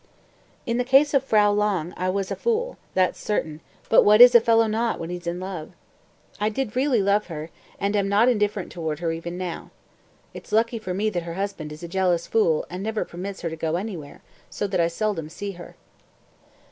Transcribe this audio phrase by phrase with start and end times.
[0.63, 0.73] 191.
[0.73, 4.33] "In the case of Frau Lange I was a fool, that's certain; but what is
[4.33, 5.73] a fellow not when he's in love?
[6.39, 9.69] I did really love her, and am not indifferent toward her even now.
[10.33, 13.49] It's lucky for me that her husband is a jealous fool and never permits her
[13.51, 15.75] to go anywhere, so that I seldom see her."